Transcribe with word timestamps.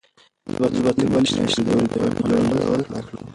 زه 0.57 0.65
به 0.71 0.71
تر 0.73 0.73
بلې 0.95 1.05
میاشتې 1.37 1.61
پورې 1.67 1.85
د 1.91 1.93
ویبپاڼې 2.01 2.39
جوړول 2.49 2.81
زده 2.87 3.01
کړم. 3.05 3.23